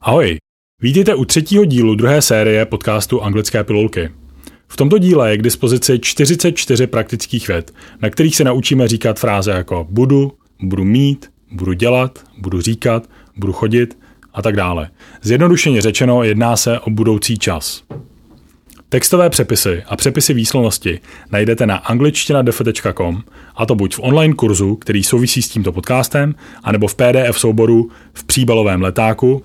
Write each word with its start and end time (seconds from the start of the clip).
Ahoj, 0.00 0.36
vítejte 0.82 1.14
u 1.14 1.24
třetího 1.24 1.64
dílu 1.64 1.94
druhé 1.94 2.22
série 2.22 2.66
podcastu 2.66 3.22
Anglické 3.22 3.64
pilulky. 3.64 4.10
V 4.68 4.76
tomto 4.76 4.98
díle 4.98 5.30
je 5.30 5.38
k 5.38 5.42
dispozici 5.42 5.98
44 5.98 6.86
praktických 6.86 7.48
věd, 7.48 7.74
na 8.02 8.10
kterých 8.10 8.36
se 8.36 8.44
naučíme 8.44 8.88
říkat 8.88 9.18
fráze 9.18 9.50
jako 9.50 9.86
budu, 9.90 10.32
budu 10.62 10.84
mít, 10.84 11.30
budu 11.52 11.72
dělat, 11.72 12.24
budu 12.38 12.60
říkat, 12.60 13.10
budu 13.36 13.52
chodit 13.52 13.98
a 14.32 14.42
tak 14.42 14.56
dále. 14.56 14.90
Zjednodušeně 15.22 15.82
řečeno 15.82 16.22
jedná 16.22 16.56
se 16.56 16.80
o 16.80 16.90
budoucí 16.90 17.38
čas. 17.38 17.82
Textové 18.88 19.30
přepisy 19.30 19.82
a 19.86 19.96
přepisy 19.96 20.34
výslovnosti 20.34 21.00
najdete 21.32 21.66
na 21.66 21.76
angličtina.com 21.76 23.22
a 23.56 23.66
to 23.66 23.74
buď 23.74 23.94
v 23.94 24.00
online 24.02 24.34
kurzu, 24.34 24.76
který 24.76 25.02
souvisí 25.02 25.42
s 25.42 25.48
tímto 25.48 25.72
podcastem, 25.72 26.34
anebo 26.62 26.88
v 26.88 26.94
PDF 26.94 27.38
souboru 27.38 27.90
v 28.12 28.24
příbalovém 28.24 28.82
letáku. 28.82 29.42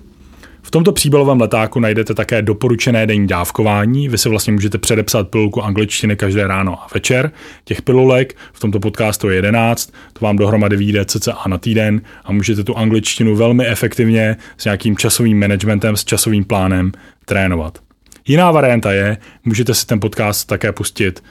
V 0.66 0.70
tomto 0.70 0.92
příbalovém 0.92 1.40
letáku 1.40 1.80
najdete 1.80 2.14
také 2.14 2.42
doporučené 2.42 3.06
denní 3.06 3.26
dávkování. 3.26 4.08
Vy 4.08 4.18
si 4.18 4.28
vlastně 4.28 4.52
můžete 4.52 4.78
předepsat 4.78 5.28
pilulku 5.28 5.62
angličtiny 5.62 6.16
každé 6.16 6.46
ráno 6.46 6.82
a 6.82 6.86
večer. 6.94 7.30
Těch 7.64 7.82
pilulek 7.82 8.36
v 8.52 8.60
tomto 8.60 8.80
podcastu 8.80 9.30
je 9.30 9.36
11, 9.36 9.92
to 10.12 10.24
vám 10.24 10.36
dohromady 10.36 10.76
vyjde 10.76 11.04
cca 11.04 11.38
na 11.46 11.58
týden 11.58 12.00
a 12.24 12.32
můžete 12.32 12.64
tu 12.64 12.76
angličtinu 12.76 13.36
velmi 13.36 13.66
efektivně 13.66 14.36
s 14.58 14.64
nějakým 14.64 14.96
časovým 14.96 15.40
managementem, 15.40 15.96
s 15.96 16.04
časovým 16.04 16.44
plánem 16.44 16.92
trénovat. 17.24 17.78
Jiná 18.26 18.50
varianta 18.50 18.92
je, 18.92 19.16
můžete 19.44 19.74
si 19.74 19.86
ten 19.86 20.00
podcast 20.00 20.48
také 20.48 20.72
pustit 20.72 21.22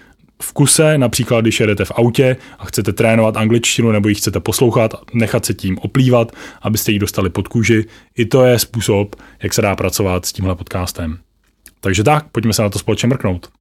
v 0.41 0.53
kuse, 0.53 0.97
například 0.97 1.41
když 1.41 1.59
jedete 1.59 1.85
v 1.85 1.91
autě 1.91 2.37
a 2.59 2.65
chcete 2.65 2.93
trénovat 2.93 3.37
angličtinu 3.37 3.91
nebo 3.91 4.09
ji 4.09 4.15
chcete 4.15 4.39
poslouchat, 4.39 4.93
nechat 5.13 5.45
se 5.45 5.53
tím 5.53 5.77
oplývat, 5.77 6.31
abyste 6.61 6.91
ji 6.91 6.99
dostali 6.99 7.29
pod 7.29 7.47
kůži. 7.47 7.85
I 8.17 8.25
to 8.25 8.45
je 8.45 8.59
způsob, 8.59 9.15
jak 9.43 9.53
se 9.53 9.61
dá 9.61 9.75
pracovat 9.75 10.25
s 10.25 10.33
tímhle 10.33 10.55
podcastem. 10.55 11.19
Takže 11.79 12.03
tak, 12.03 12.29
pojďme 12.31 12.53
se 12.53 12.61
na 12.61 12.69
to 12.69 12.79
společně 12.79 13.07
mrknout. 13.07 13.51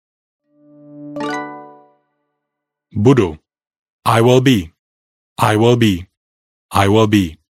Budu. 2.94 3.36
I 4.04 4.22
will 4.22 4.40
be. 4.40 4.72
I 5.40 5.56
will 5.56 5.76
be. 5.76 6.06
I 6.74 6.88
will 6.88 7.06
be. 7.06 7.42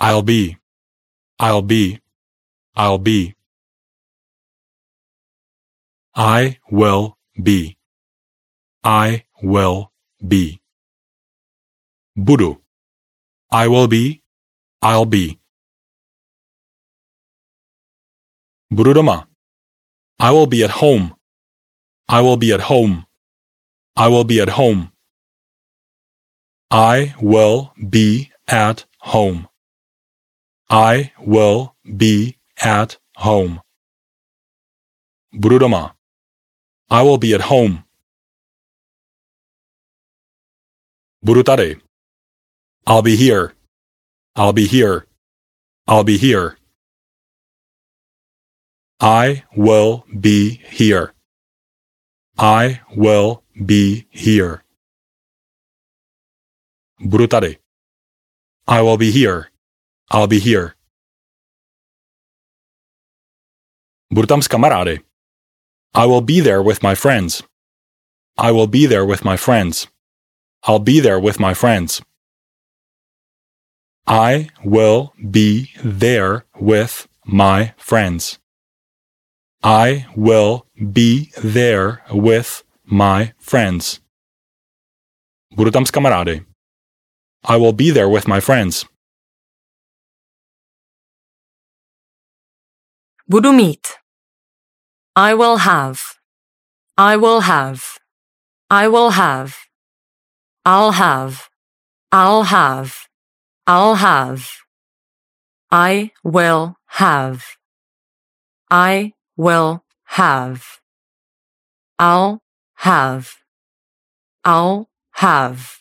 I'll 0.00 0.22
be. 0.22 0.56
I'll 1.42 1.62
be. 1.62 1.98
I'll 2.76 2.98
be. 2.98 3.43
I 6.16 6.58
will 6.70 7.16
be. 7.42 7.76
I 8.84 9.24
will 9.42 9.90
be. 10.26 10.60
Budu. 12.16 12.58
I 13.50 13.66
will 13.68 13.88
be. 13.88 14.22
I'll 14.80 15.06
be. 15.06 15.40
Budu 18.70 18.94
doma. 18.94 19.26
I 20.20 20.30
will 20.30 20.46
be 20.46 20.62
at 20.62 20.70
home. 20.70 21.14
I 22.08 22.20
will 22.20 22.36
be 22.36 22.52
at 22.52 22.60
home. 22.60 23.06
I 23.96 24.08
will 24.08 24.24
be 24.24 24.40
at 24.40 24.50
home. 24.50 24.92
I 26.70 27.16
will 27.20 27.72
be 27.90 28.30
at 28.46 28.84
home. 28.98 29.48
I 30.70 31.12
will 31.18 31.74
be 31.96 32.36
at 32.56 32.98
home. 33.16 33.60
Budu 35.32 35.58
doma. 35.58 35.94
I 36.90 37.02
will 37.02 37.18
be 37.18 37.34
at 37.34 37.40
home. 37.40 37.84
Budu 41.22 41.42
tady. 41.42 41.80
I'll 42.86 43.02
be 43.02 43.16
here. 43.16 43.54
I'll 44.36 44.52
be 44.52 44.66
here. 44.66 45.06
I'll 45.86 46.04
be 46.04 46.18
here. 46.18 46.56
I 49.00 49.44
will 49.56 50.04
be 50.20 50.60
here. 50.70 51.14
I 52.38 52.80
will 52.96 53.42
be 53.66 54.06
here. 54.10 54.62
Budu 57.00 57.26
tady. 57.26 57.58
I 58.66 58.82
will 58.82 58.96
be 58.98 59.10
here. 59.10 59.50
I'll 60.10 60.26
be 60.26 60.38
here. 60.38 60.74
Budu 64.12 64.26
tam 64.26 64.42
s 64.42 64.48
kamarády. 64.48 65.13
I 65.94 66.06
will 66.06 66.20
be 66.22 66.40
there 66.40 66.62
with 66.62 66.82
my 66.82 66.94
friends. 66.94 67.42
I 68.36 68.50
will 68.50 68.66
be 68.66 68.86
there 68.86 69.06
with 69.06 69.24
my 69.24 69.36
friends. 69.36 69.86
I'll 70.64 70.80
be 70.80 70.98
there 70.98 71.20
with 71.20 71.38
my 71.38 71.54
friends. 71.54 72.02
I 74.06 74.50
will 74.64 75.12
be 75.30 75.70
there 75.84 76.44
with 76.58 77.06
my 77.24 77.74
friends. 77.78 78.38
I 79.62 80.06
will 80.16 80.66
be 80.92 81.30
there 81.42 82.02
with 82.10 82.64
my 82.84 83.32
friends. 83.38 84.00
Budu 85.56 85.70
tam 85.70 85.84
s 85.86 85.90
kamarády. 85.90 86.44
I 87.44 87.56
will 87.56 87.72
be 87.72 87.90
there 87.90 88.08
with 88.08 88.26
my 88.26 88.40
friends. 88.40 88.84
Budu 93.30 93.52
mít. 93.52 94.03
I 95.16 95.32
will 95.34 95.58
have. 95.58 96.00
I 96.98 97.16
will 97.16 97.42
have. 97.42 97.98
I 98.68 98.88
will 98.88 99.10
have. 99.10 99.54
I'll 100.64 100.90
have. 100.90 101.48
I'll 102.10 102.42
have. 102.42 103.06
I'll 103.66 103.94
have. 103.94 104.48
I 105.70 106.10
will 106.24 106.76
have. 106.86 107.44
I 108.68 109.12
will 109.36 109.84
have. 110.04 110.80
I'll 111.98 112.42
have. 112.74 113.36
I'll 114.44 114.88
have. 115.12 115.78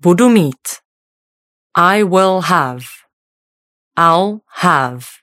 Budu 0.00 0.30
mít. 0.30 0.80
I 1.74 2.02
will 2.04 2.40
have. 2.40 2.86
I'll 3.96 4.42
have. 4.48 5.21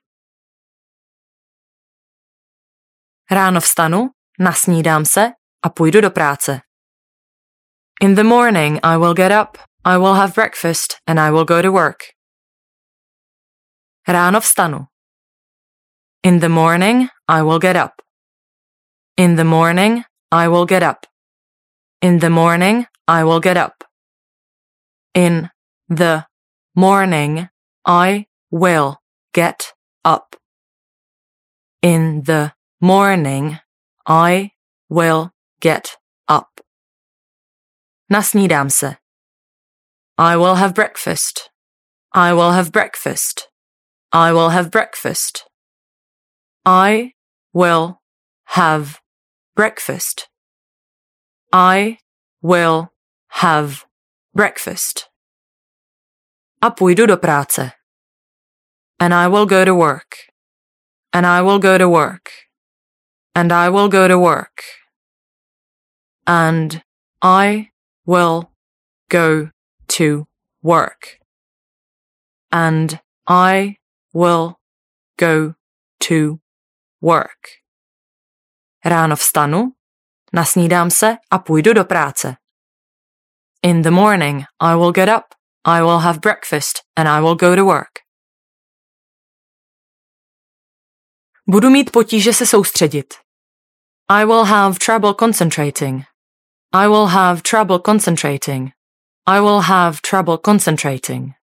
Ráno 3.31 3.59
vstanu, 3.62 4.09
nasnídám 4.40 5.06
se 5.06 5.31
a 5.63 5.69
půjdu 5.69 6.01
do 6.01 6.12
práce. 6.12 6.62
In 8.01 8.16
the 8.16 8.23
morning 8.23 8.79
I 8.84 8.97
will 8.97 9.13
get 9.13 9.31
up, 9.31 9.57
I 9.85 9.97
will 9.97 10.13
have 10.13 10.34
breakfast 10.34 10.97
and 11.07 11.19
I 11.19 11.31
will 11.31 11.45
go 11.45 11.62
to 11.62 11.72
work. 11.72 11.97
Ráno 14.07 14.40
vstanu. 14.40 14.79
In 16.23 16.40
the 16.40 16.50
morning 16.50 17.09
I 17.28 17.41
will 17.41 17.59
get 17.59 17.75
up. 17.75 17.91
In 19.17 19.35
the 19.35 19.44
morning 19.44 20.03
I 20.31 20.47
will 20.47 20.66
get 20.66 20.84
up. 20.84 20.97
In 22.01 22.19
the 22.19 22.29
morning 22.29 22.85
I 23.07 23.23
will 23.23 23.40
get 23.40 23.57
up. 23.57 23.84
In 25.13 25.50
the 25.90 26.25
morning 26.75 27.50
I 27.85 28.25
will 28.51 28.96
get 29.34 29.73
up. 30.03 30.35
In 31.81 32.23
the 32.23 32.59
morning 32.81 33.59
I 34.06 34.51
will 34.90 35.31
get 35.59 35.97
up. 36.29 36.62
Nasnídám 38.09 38.72
se. 38.72 38.95
I 40.17 40.38
will 40.38 40.56
have 40.56 40.73
breakfast. 40.73 41.50
I 42.13 42.34
will 42.34 42.51
have 42.51 42.72
breakfast. 42.72 43.50
I 44.13 44.31
will 44.31 44.50
have 44.50 44.72
breakfast. 44.72 45.44
I 46.66 47.13
will 47.53 48.00
have 48.45 49.00
breakfast. 49.56 50.29
I 51.51 51.97
will 52.41 52.88
have 53.28 53.85
breakfast. 54.34 55.09
A 56.61 56.72
půjdu 56.72 57.06
do 57.06 57.17
práce. 57.17 57.72
And 59.00 59.14
I 59.14 59.28
will 59.28 59.46
go 59.46 59.66
to 59.66 59.75
work. 59.75 60.16
And 61.14 61.25
I 61.25 61.41
will 61.41 61.59
go 61.59 61.78
to 61.78 61.90
work 61.90 62.48
and 63.40 63.53
I 63.53 63.70
will 63.70 63.88
go 63.88 64.06
to 64.09 64.20
work. 64.20 64.64
And 66.28 66.84
I 67.22 67.70
will 68.06 68.52
go 69.09 69.52
to 69.96 70.28
work. 70.62 71.20
And 72.52 73.00
I 73.26 73.78
will 74.14 74.58
go 75.18 75.53
to 76.00 76.40
work. 77.02 77.40
Ráno 78.86 79.16
vstanu, 79.16 79.74
nasnídám 80.34 80.92
se 80.92 81.18
a 81.32 81.40
půjdu 81.40 81.74
do 81.74 81.85
práce. 81.85 82.35
In 83.62 83.82
the 83.82 83.92
morning, 83.92 84.44
I 84.59 84.76
will 84.76 84.92
get 84.92 85.09
up, 85.09 85.26
I 85.66 85.82
will 85.82 86.00
have 86.00 86.20
breakfast, 86.20 86.84
and 86.96 87.08
I 87.08 87.22
will 87.22 87.35
go 87.35 87.56
to 87.56 87.66
work. 87.66 88.00
Budu 91.47 91.70
mít 91.70 91.92
potíže 91.92 92.34
se 92.34 92.46
soustředit. 92.46 93.28
I 94.11 94.26
will 94.26 94.46
have 94.46 94.79
trouble 94.79 95.14
concentrating. 95.14 96.08
I 96.73 96.88
will 96.88 97.08
have 97.08 97.44
trouble 97.44 97.78
concentrating. 97.78 98.73
I 99.28 99.40
will 99.40 99.61
have 99.61 100.02
trouble 100.02 100.40
concentrating. 100.40 101.35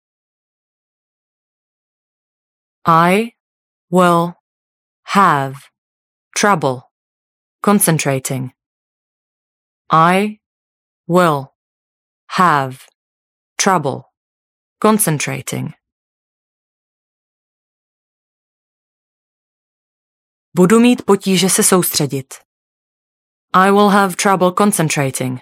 I 2.84 3.34
will 3.88 4.34
have 5.04 5.70
trouble 6.34 6.90
concentrating. 7.62 8.52
I 9.88 10.40
will 11.06 11.52
have 12.30 12.88
trouble 13.56 14.10
concentrating. 14.80 15.72
Budu 20.56 20.80
mít 20.80 21.02
potíže 21.06 21.50
se 21.50 21.62
soustředit. 21.62 22.45
I 23.58 23.70
will 23.70 23.88
have 23.88 24.16
trouble 24.16 24.52
concentrating. 24.52 25.40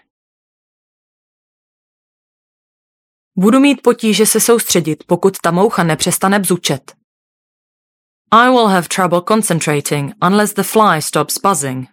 Budu 3.36 3.60
mít 3.60 3.82
potíže 3.82 4.26
se 4.26 4.40
soustředit, 4.40 5.04
pokud 5.06 5.38
ta 5.38 5.50
moucha 5.50 5.82
nepřestane 5.82 6.38
bzučet. 6.38 6.96
I 8.30 8.50
will 8.50 8.66
have 8.66 8.88
trouble 8.88 9.20
concentrating 9.28 10.14
unless 10.26 10.52
the 10.52 10.62
fly 10.62 11.02
stops 11.02 11.38
buzzing. 11.38 11.88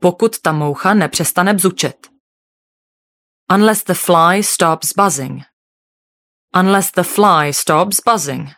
Pokud 0.00 0.40
ta 0.40 0.52
moucha 0.52 0.94
nepřestane 0.94 1.54
bzučet. 1.54 2.08
Unless 3.54 3.84
the 3.84 3.94
fly 3.94 4.42
stops 4.42 4.92
buzzing. 4.92 5.42
Unless 6.54 6.92
the 6.92 7.02
fly 7.02 7.52
stops 7.52 8.00
buzzing. 8.06 8.48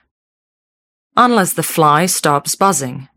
Unless 1.16 1.54
the 1.54 1.62
fly 1.62 2.08
stops 2.08 2.56
buzzing. 2.56 3.11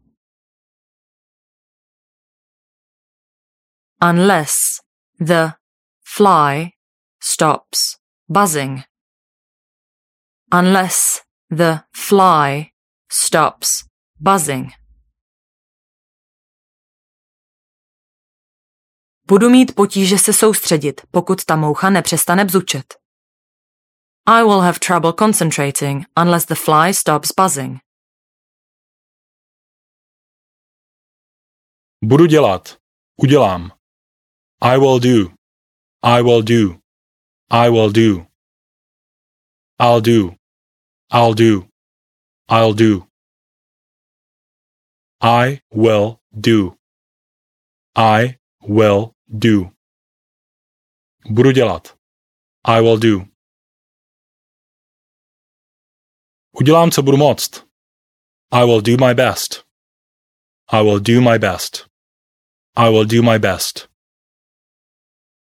Unless 4.08 4.82
the 5.20 5.56
fly 6.04 6.74
stops 7.20 7.98
buzzing. 8.30 8.84
Unless 10.52 11.24
the 11.50 11.82
fly 11.96 12.72
stops 13.12 13.86
buzzing. 14.20 14.72
Budu 19.28 19.50
mít 19.50 19.76
potíže 19.76 20.18
se 20.18 20.34
soustředit, 20.34 21.02
pokud 21.12 21.46
ta 21.46 21.56
moucha 21.56 21.90
nepřestane 21.90 22.46
bzučet. 22.46 22.94
I 24.28 24.44
will 24.44 24.62
have 24.62 24.80
trouble 24.80 25.14
concentrating 25.20 26.06
unless 26.22 26.46
the 26.46 26.56
fly 26.56 26.94
stops 26.94 27.32
buzzing. 27.38 27.80
Budu 32.04 32.26
dělat. 32.26 32.78
Udělám. 33.22 33.75
I 34.62 34.78
will 34.78 35.00
do. 35.00 35.34
I 36.04 36.22
will 36.22 36.42
do. 36.42 36.82
I 37.50 37.70
will 37.70 37.92
do. 37.92 38.28
I'll 39.80 40.02
do. 40.02 40.36
I'll 41.12 41.34
do. 41.34 41.68
I'll 42.48 42.74
do. 42.74 43.08
I 45.22 45.62
will 45.72 46.20
do. 46.40 46.78
I 47.96 48.38
will 48.62 49.14
do. 49.28 49.72
Budu 51.30 51.52
dělat. 51.52 51.98
I 52.64 52.82
will 52.82 52.98
do. 52.98 53.26
Udělám, 56.52 56.92
co 56.92 57.02
budu 57.04 57.18
moct. 57.18 57.66
I 58.52 58.66
will 58.66 58.82
do 58.82 58.98
my 58.98 59.14
best. 59.14 59.66
I 60.72 60.82
will 60.82 61.00
do 61.00 61.22
my 61.22 61.38
best. 61.38 61.88
I 62.76 62.90
will 62.90 63.06
do 63.06 63.22
my 63.22 63.40
best. 63.40 63.88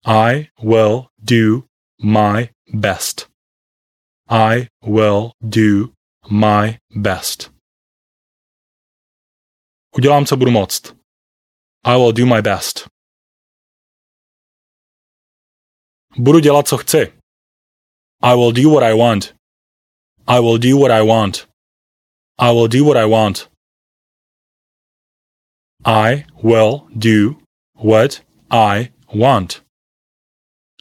I 0.09 0.49
will 0.63 1.09
do 1.23 1.67
my 2.01 2.49
best. 2.73 3.29
I 4.27 4.67
will 4.81 5.33
do 5.49 5.93
my 6.29 6.79
best. 6.95 7.51
Udělám, 9.97 10.25
co 10.25 10.37
budu 10.37 10.51
moct. 10.51 10.95
I 11.83 11.95
will 11.97 12.11
do 12.11 12.25
my 12.25 12.41
best. 12.41 12.87
Budu 16.17 16.39
dělat, 16.39 16.67
co 16.67 16.77
chci. 16.77 16.97
I 18.23 18.35
will 18.35 18.51
do 18.51 18.69
what 18.69 18.83
I 18.83 18.93
want. 18.93 19.35
I 20.27 20.39
will 20.39 20.57
do 20.57 20.77
what 20.77 20.91
I 20.91 21.01
want. 21.01 21.47
I 22.39 22.51
will 22.51 22.67
do 22.67 22.85
what 22.85 22.97
I 22.97 23.05
want. 23.05 23.51
I 25.85 26.25
will 26.43 26.87
do 26.95 27.35
what 27.73 28.25
I 28.51 28.93
want. 29.13 29.68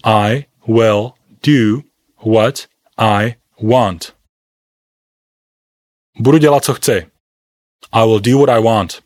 I 0.05 0.47
will 0.67 1.15
do 1.43 1.83
what 2.25 2.69
I 2.99 3.37
want. 3.62 4.17
Budu 6.17 6.39
dělat, 6.39 6.65
co 6.65 6.75
chci. 6.75 7.11
I 7.93 8.06
will 8.06 8.21
do 8.21 8.39
what 8.39 8.49
I 8.49 8.62
want. 8.62 9.03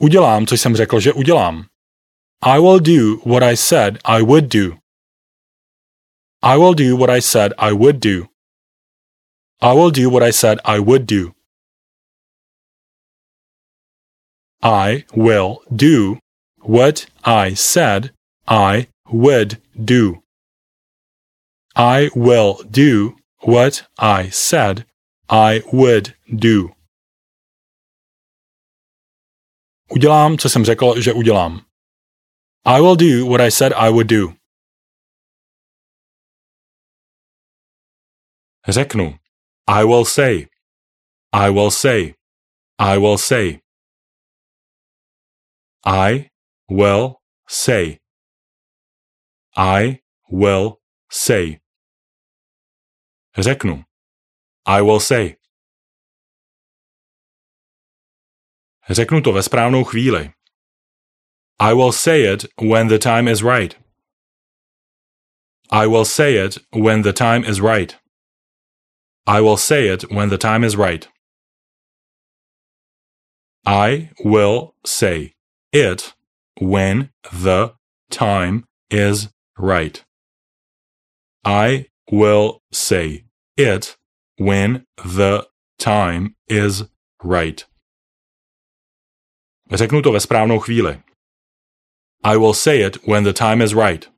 Udělám, 0.00 0.46
co 0.46 0.54
jsem 0.54 0.76
řekl, 0.76 1.00
že 1.00 1.12
udělám. 1.12 1.66
I 2.42 2.60
will 2.60 2.80
do 2.80 3.16
what 3.30 3.42
I 3.42 3.56
said 3.56 3.98
I 4.04 4.22
would 4.22 4.44
do. 4.44 4.76
I 6.42 6.56
will 6.58 6.74
do 6.74 6.96
what 6.96 7.10
I 7.10 7.22
said 7.22 7.52
I 7.58 7.72
would 7.72 7.96
do. 7.96 8.26
I 9.60 9.74
will 9.74 9.90
do 9.90 10.10
what 10.10 10.22
I 10.22 10.32
said 10.32 10.58
I 10.64 10.80
would 10.80 11.02
do. 11.02 11.32
I 14.62 15.04
will 15.16 15.58
do 15.70 16.21
what 16.62 17.06
I 17.24 17.54
said 17.54 18.12
I 18.46 18.88
would 19.12 19.60
do. 19.84 20.22
I 21.74 22.10
will 22.14 22.58
do 22.70 23.16
what 23.40 23.84
I 23.98 24.30
said 24.30 24.84
I 25.28 25.62
would 25.72 26.14
do. 26.28 26.70
Udělám, 29.90 30.38
co 30.38 30.48
jsem 30.48 30.64
řekl, 30.64 31.00
že 31.00 31.12
udělám. 31.12 31.66
I 32.64 32.80
will 32.80 32.96
do 32.96 33.26
what 33.26 33.40
I 33.40 33.50
said 33.50 33.72
I 33.72 33.90
would 33.90 34.06
do. 34.06 34.34
Řeknu. 38.68 39.18
I 39.66 39.84
will 39.84 40.04
say. 40.04 40.46
I 41.32 41.50
will 41.50 41.70
say. 41.70 42.14
I 42.78 42.98
will 42.98 43.18
say. 43.18 43.58
I 45.84 46.31
will 46.72 47.20
say. 47.48 48.00
I 49.56 50.00
will 50.30 50.80
say. 51.10 51.60
Řeknu. 53.36 53.84
I 54.66 54.82
will 54.82 55.00
say. 55.00 55.36
Řeknu 58.90 59.20
to 59.22 59.32
ve 59.32 59.42
správnou 59.42 59.84
chvíli. 59.84 60.32
I 61.60 61.74
will 61.74 61.92
say 61.92 62.22
it 62.22 62.46
when 62.56 62.88
the 62.88 62.98
time 62.98 63.28
is 63.28 63.42
right. 63.42 63.76
I 65.70 65.86
will 65.86 66.04
say 66.04 66.34
it 66.36 66.58
when 66.72 67.02
the 67.02 67.12
time 67.12 67.44
is 67.44 67.60
right. 67.60 67.96
I 69.26 69.40
will 69.40 69.56
say 69.56 69.88
it 69.88 70.10
when 70.10 70.28
the 70.28 70.38
time 70.38 70.64
is 70.64 70.76
right. 70.76 71.08
I 73.64 74.10
will 74.24 74.74
say 74.84 75.34
it 75.72 76.14
when 76.60 77.10
the 77.32 77.74
time 78.10 78.64
is 78.90 79.28
right. 79.58 80.04
I 81.44 81.86
will 82.10 82.60
say 82.72 83.24
it 83.56 83.96
when 84.38 84.84
the 85.04 85.46
time 85.78 86.34
is 86.48 86.84
right. 87.22 87.64
Řeknu 89.72 90.02
to 90.02 90.12
ve 90.12 90.20
správnou 90.20 90.58
chvíli. 90.60 91.02
I 92.24 92.36
will 92.36 92.54
say 92.54 92.82
it 92.82 92.96
when 93.06 93.24
the 93.24 93.32
time 93.32 93.60
is 93.62 93.74
right. 93.74 94.08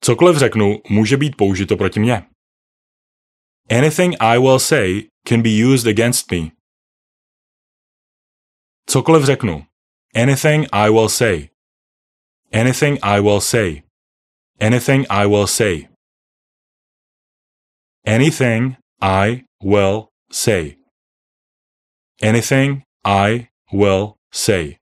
Cokoliv 0.00 0.36
řeknu, 0.36 0.78
může 0.90 1.16
být 1.16 1.36
použito 1.36 1.76
proti 1.76 2.00
mně. 2.00 2.26
Anything 3.70 4.16
I 4.20 4.38
will 4.38 4.58
say 4.58 5.08
can 5.28 5.42
be 5.42 5.50
used 5.50 5.86
against 5.86 6.30
me. 6.30 6.50
Cokoliv 8.86 9.24
řeknu. 9.24 9.66
Anything 10.14 10.66
I 10.72 10.90
will 10.90 11.08
say. 11.08 11.48
Anything 12.52 12.98
I 13.02 13.20
will 13.20 13.40
say. 13.40 13.82
Anything 14.60 15.06
I 15.10 15.26
will 15.26 15.46
say. 15.46 15.88
Anything 18.06 18.76
I 19.02 19.44
will 19.62 20.08
say. 20.32 20.76
Anything 22.22 22.82
I 23.04 23.48
will 23.72 24.14
say. 24.32 24.76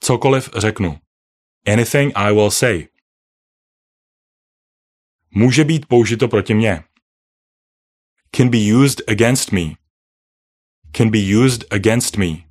Cokoliv 0.00 0.50
řeknu. 0.56 1.00
Anything 1.66 2.12
I 2.16 2.32
will 2.32 2.50
say. 2.50 2.88
Může 5.30 5.64
být 5.64 5.86
použito 5.86 6.28
proti 6.28 6.54
mně. 6.54 6.84
Can 8.36 8.50
be 8.50 8.58
used 8.58 9.10
against 9.10 9.52
me. 9.52 9.77
Can 10.92 11.10
be 11.10 11.18
used 11.18 11.64
against 11.70 12.16
me. 12.16 12.46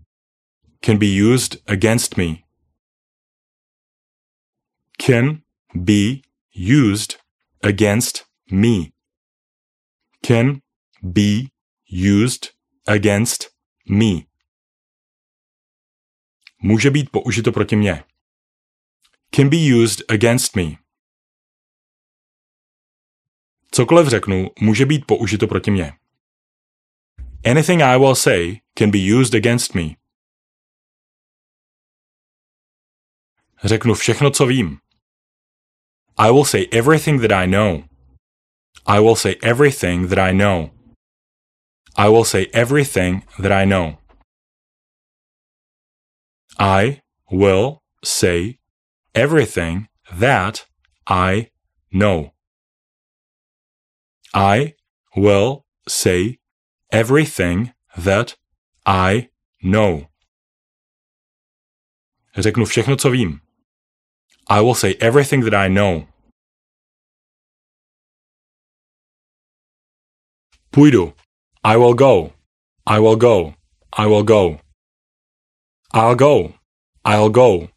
Can 0.85 0.97
be 0.97 1.07
used 1.07 1.57
against 1.67 2.17
me. 2.17 2.43
Can 5.05 5.41
be 5.75 6.21
used 6.55 7.15
against 7.63 8.23
me. 8.51 8.91
Can 10.27 10.61
be 11.01 11.49
used 11.89 12.47
against 12.87 13.45
me. 13.89 14.21
Může 16.61 16.91
být 16.91 17.09
použito 17.11 17.51
proti 17.51 17.75
mně. 17.75 18.03
Can 19.35 19.49
be 19.49 19.57
used 19.83 20.11
against 20.11 20.55
me. 20.55 20.63
Cokoliv 23.71 24.07
řeknu, 24.07 24.47
může 24.59 24.85
být 24.85 25.05
použito 25.05 25.47
proti 25.47 25.71
mně. 25.71 25.93
Anything 27.43 27.81
I 27.81 27.97
will 27.97 28.15
say 28.15 28.61
can 28.75 28.91
be 28.91 28.99
used 28.99 29.33
against 29.35 29.75
me. 29.75 29.97
Řeknu 33.63 33.93
všechno, 33.93 34.31
co 34.31 34.45
vím. 34.45 34.79
I 36.17 36.31
will 36.31 36.45
say 36.45 36.67
everything 36.71 37.21
that 37.21 37.31
I 37.31 37.45
know. 37.45 37.83
I 38.85 38.99
will 38.99 39.15
say 39.15 39.35
everything 39.43 40.07
that 40.07 40.19
I 40.19 40.31
know. 40.31 40.71
I 41.95 42.09
will 42.09 42.23
say 42.25 42.47
everything 42.53 43.23
that 43.39 43.51
I 43.51 43.65
know. 43.65 43.97
I 46.59 47.01
will 47.31 47.81
say 48.03 48.59
everything 49.13 49.87
that 50.11 50.67
I 51.07 51.49
know. 51.91 52.31
I 54.33 54.73
will 55.15 55.65
say 55.87 56.39
everything 56.91 57.73
that 57.97 58.35
I 58.85 59.29
know. 59.63 60.07
Řeknu 62.37 62.65
všechno, 62.65 62.95
co 62.95 63.09
vím. 63.09 63.41
I 64.49 64.61
will 64.61 64.75
say 64.75 64.95
everything 64.99 65.43
that 65.43 65.53
I 65.53 65.69
know. 65.69 66.07
Půjdu. 70.71 71.13
I 71.63 71.77
will 71.77 71.93
go. 71.93 72.33
I 72.85 72.99
will 72.99 73.15
go. 73.15 73.53
I 73.93 74.05
will 74.05 74.23
go. 74.23 74.59
I'll 75.93 76.15
go. 76.15 76.53
I'll 77.03 77.29
go. 77.29 77.69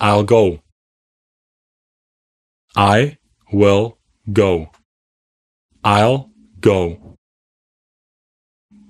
I'll 0.00 0.22
go. 0.24 0.62
I 2.76 3.18
will 3.52 3.98
go. 4.32 4.70
I'll 5.82 6.30
go. 6.60 7.15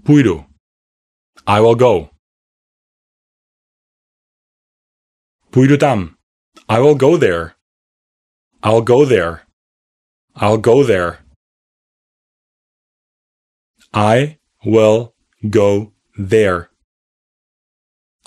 Půjdu. 0.06 0.34
I 1.46 1.60
will 1.60 1.75
go. 1.75 2.10
Půjdu 5.50 5.76
tam. 5.76 6.16
I 6.68 6.78
will 6.80 6.94
go 6.94 7.18
there. 7.18 7.54
I'll 8.62 8.82
go 8.82 9.06
there. 9.06 9.46
I'll 10.34 10.58
go 10.58 10.86
there. 10.86 11.26
I 13.92 14.38
will 14.64 15.14
go 15.50 15.92
there. 16.28 16.68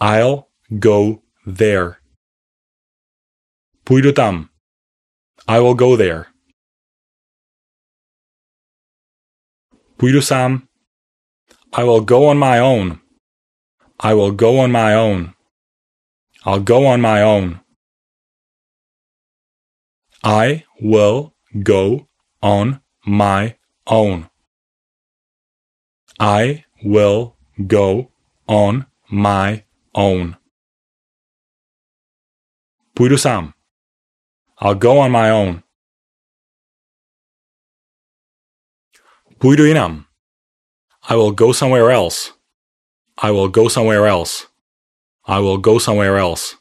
I'll 0.02 0.44
go 0.70 1.24
there. 1.58 1.96
Půjdu 3.84 4.14
tam. 4.14 4.50
I 5.48 5.60
will 5.60 5.76
go 5.76 5.98
there. 5.98 6.26
Půjdu 9.98 10.22
sám. 10.22 10.69
I 11.72 11.84
will 11.84 12.02
go 12.02 12.28
on 12.30 12.38
my 12.38 12.60
own. 12.60 13.00
I 14.00 14.14
will 14.14 14.32
go 14.32 14.60
on 14.60 14.72
my 14.72 14.96
own. 14.96 15.34
I'll 16.46 16.60
go 16.64 16.88
on 16.88 17.02
my 17.02 17.22
own. 17.22 17.60
I 20.24 20.66
will 20.82 21.34
go 21.64 22.08
on 22.42 22.82
my 23.06 23.56
own. 23.86 24.30
I 26.20 26.66
will 26.84 27.36
go 27.68 28.12
on 28.48 28.86
my 29.10 29.64
own. 29.94 30.36
Půjdu 32.94 33.18
sám. 33.18 33.54
I'll 34.62 34.76
go 34.76 35.00
on 35.00 35.12
my 35.12 35.32
own. 35.32 35.64
Půjdu 39.38 39.66
jinam. 39.66 40.09
I 41.12 41.16
will 41.16 41.32
go 41.32 41.52
somewhere 41.52 41.90
else. 41.90 42.34
I 43.18 43.32
will 43.32 43.50
go 43.50 43.68
somewhere 43.68 44.06
else. 44.06 44.46
I 45.26 45.40
will 45.40 45.58
go 45.58 45.80
somewhere 45.80 46.18
else. 46.18 46.56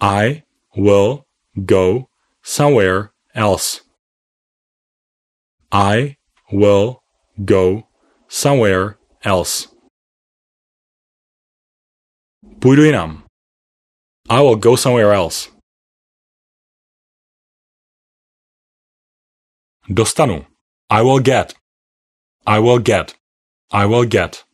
I 0.00 0.44
will 0.76 1.26
go 1.64 2.08
somewhere 2.44 3.10
else. 3.34 3.80
I 5.72 6.16
will 6.52 7.02
go 7.44 7.88
somewhere 8.28 8.98
else. 9.24 9.68
Půjdu 12.60 12.84
jinam. 12.84 13.24
I 14.30 14.40
will 14.42 14.56
go 14.56 14.76
somewhere 14.76 15.12
else. 15.12 15.50
Dostanu. 19.88 20.46
I 20.90 21.02
will 21.02 21.20
get. 21.20 21.65
I 22.46 22.60
will 22.60 22.78
get. 22.78 23.16
I 23.72 23.86
will 23.86 24.04
get. 24.04 24.44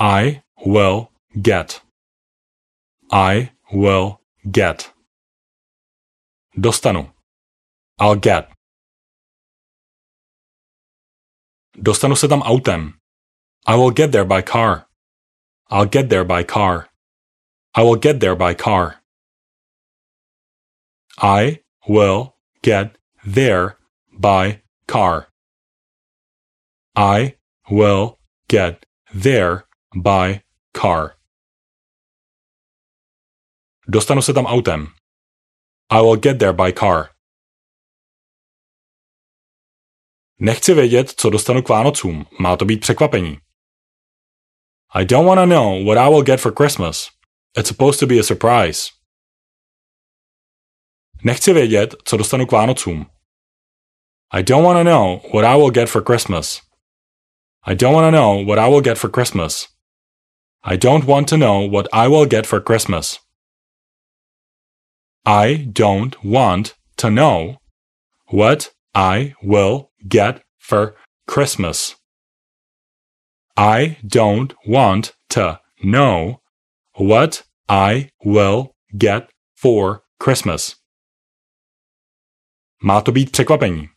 I 0.00 0.42
will 0.66 1.12
get. 1.40 1.80
I 3.10 3.52
will 3.72 4.20
get. 4.50 4.90
Dostanu. 6.56 7.12
I'll 8.00 8.16
get. 8.16 8.50
Dostanu 11.76 12.16
se 12.16 12.26
tam 12.28 12.42
autem. 12.42 12.94
I 13.66 13.76
will 13.76 13.92
get 13.92 14.10
there 14.10 14.24
by 14.24 14.42
car. 14.42 14.88
I'll 15.70 15.86
get 15.86 16.08
there 16.08 16.24
by 16.24 16.42
car. 16.42 16.88
I 17.74 17.82
will 17.82 17.96
get 17.96 18.18
there 18.18 18.34
by 18.34 18.54
car. 18.54 18.96
I 21.20 21.60
will 21.86 22.34
get 22.62 22.96
there 23.24 23.76
by 24.12 24.62
car. 24.88 25.28
I 26.98 27.36
will 27.70 28.18
get 28.48 28.84
there 29.14 29.62
by 29.94 30.42
car. 30.72 31.14
Dostanu 33.88 34.22
se 34.22 34.32
tam 34.32 34.46
autem. 34.46 34.94
I 35.90 36.02
will 36.02 36.16
get 36.16 36.38
there 36.38 36.52
by 36.52 36.72
car. 36.72 37.14
Nechci 40.40 40.74
vědět, 40.74 41.10
co 41.10 41.30
dostanu 41.30 41.62
k 41.62 41.68
Vánocům. 41.68 42.26
Má 42.40 42.56
to 42.56 42.64
být 42.64 42.80
překvapení. 42.80 43.38
I 44.94 45.04
don't 45.04 45.26
want 45.26 45.38
to 45.38 45.46
know 45.46 45.84
what 45.84 45.98
I 45.98 46.10
will 46.10 46.22
get 46.22 46.40
for 46.40 46.54
Christmas. 46.54 47.10
It's 47.58 47.68
supposed 47.68 48.00
to 48.00 48.06
be 48.06 48.20
a 48.20 48.22
surprise. 48.22 48.90
Nechci 51.24 51.52
vědět, 51.52 51.94
co 52.04 52.16
dostanu 52.16 52.46
k 52.46 52.52
Vánocům. 52.52 53.06
I 54.32 54.42
don't 54.42 54.64
want 54.64 54.78
to 54.78 54.90
know 54.90 55.20
what 55.34 55.44
I 55.44 55.56
will 55.56 55.70
get 55.70 55.88
for 55.88 56.04
Christmas. 56.04 56.67
I 57.64 57.74
don't 57.74 57.92
want 57.92 58.06
to 58.06 58.10
know 58.10 58.44
what 58.44 58.58
I 58.58 58.68
will 58.68 58.80
get 58.80 58.98
for 58.98 59.08
Christmas. 59.08 59.68
I 60.62 60.76
don't 60.76 61.04
want 61.04 61.28
to 61.28 61.36
know 61.36 61.60
what 61.60 61.88
I 61.92 62.08
will 62.08 62.26
get 62.26 62.46
for 62.46 62.60
Christmas. 62.60 63.18
I 65.24 65.68
don't 65.72 66.22
want 66.24 66.74
to 66.96 67.10
know 67.10 67.58
what 68.30 68.70
I 68.94 69.34
will 69.42 69.90
get 70.08 70.42
for 70.58 70.96
Christmas. 71.26 71.96
I 73.56 73.98
don't 74.06 74.54
want 74.66 75.12
to 75.30 75.60
know 75.82 76.40
what 76.94 77.42
I 77.68 78.10
will 78.24 78.74
get 78.96 79.30
for 79.56 80.02
Christmas. 80.18 80.76
Má 82.82 83.00
to 83.00 83.12
být 83.12 83.30
překvapení. 83.32 83.88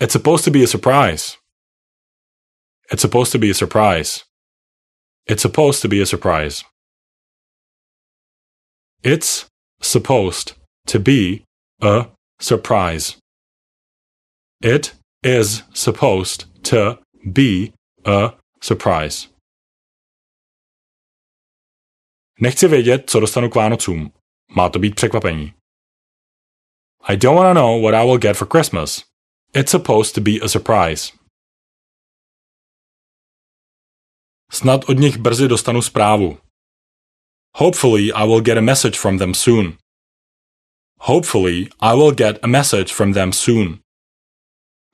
It's 0.00 0.12
supposed 0.12 0.44
to 0.44 0.50
be 0.50 0.64
a 0.64 0.66
surprise. 0.66 1.43
It's 2.92 3.02
supposed 3.02 3.32
to 3.32 3.38
be 3.38 3.50
a 3.50 3.54
surprise. 3.54 4.24
It's 5.26 5.42
supposed 5.42 5.82
to 5.82 5.88
be 5.88 6.00
a 6.02 6.06
surprise. 6.06 6.64
It's 9.02 9.46
supposed 9.80 10.52
to 10.86 10.98
be 10.98 11.44
a 11.80 12.06
surprise. 12.40 13.16
It 14.62 14.94
is 15.22 15.62
supposed 15.72 16.44
to 16.64 16.98
be 17.32 17.72
a 18.04 18.32
surprise. 18.60 19.28
Nechci 22.40 22.68
vědět, 22.68 23.10
co 23.10 23.20
dostanu 23.20 23.50
k 23.50 23.54
Vánocům. 23.54 24.12
Má 24.56 24.68
to 24.68 24.78
být 24.78 24.94
překvapení. 24.94 25.54
I 27.08 27.16
don't 27.16 27.36
want 27.36 27.56
to 27.56 27.60
know 27.60 27.82
what 27.82 27.94
I 27.94 28.06
will 28.06 28.18
get 28.18 28.36
for 28.36 28.48
Christmas. 28.48 29.04
It's 29.54 29.70
supposed 29.70 30.14
to 30.14 30.20
be 30.20 30.40
a 30.42 30.48
surprise. 30.48 31.12
Snad 34.50 34.84
od 34.88 34.98
nich 34.98 35.18
brzy 35.18 35.48
dostanu 35.48 35.82
zprávu. 35.82 36.38
Hopefully 37.56 38.12
I 38.12 38.26
will 38.26 38.42
get 38.42 38.58
a 38.58 38.62
message 38.62 38.98
from 38.98 39.18
them 39.18 39.34
soon. 39.34 39.76
Hopefully, 41.04 41.68
I 41.80 41.92
will 41.94 42.12
get 42.12 42.42
a 42.42 42.48
message 42.48 42.90
from 42.92 43.12
them 43.12 43.32
soon. 43.32 43.80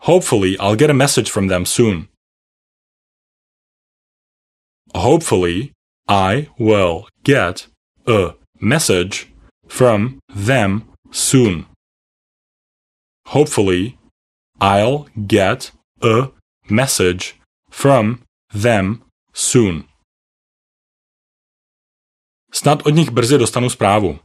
Hopefully, 0.01 0.59
I'll 0.59 0.75
get 0.75 0.91
a 0.91 0.95
message 0.95 1.31
from 1.31 1.47
them 1.47 1.65
soon. 1.65 2.09
Hopefully, 4.93 5.73
I 6.09 6.49
will 6.59 7.07
get 7.23 7.69
a 8.09 8.35
message 8.61 9.29
from 9.69 10.19
them 10.29 10.97
soon. 11.13 11.67
Hopefully, 13.27 13.99
I'll 14.61 15.07
get 15.29 15.71
a 16.03 16.31
message 16.69 17.39
from 17.71 18.25
them 18.53 19.05
soon. 19.33 19.85
Snad 22.53 22.87
od 22.87 22.95
nich 22.95 23.11
brzy 23.11 23.39
dostanu 23.39 23.71
zprávu. 23.71 24.19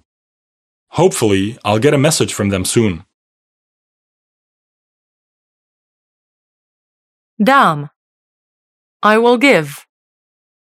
Hopefully, 0.88 1.58
I'll 1.64 1.80
get 1.80 1.94
a 1.94 1.98
message 1.98 2.34
from 2.34 2.50
them 2.50 2.66
soon. 2.66 3.04
Dám. 7.40 7.90
I 9.04 9.18
will 9.18 9.38
give. 9.38 9.70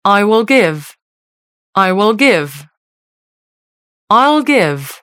I 0.06 0.24
will 0.24 0.46
give. 0.46 0.96
I 1.76 1.92
will 1.92 2.14
give. 2.14 2.68
I'll 4.10 4.44
give. 4.44 5.02